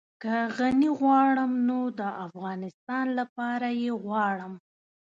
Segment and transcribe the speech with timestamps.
[0.21, 4.53] که غني غواړم نو د افغانستان لپاره يې غواړم.